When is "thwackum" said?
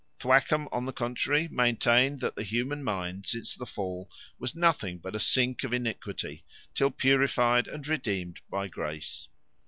0.17-0.67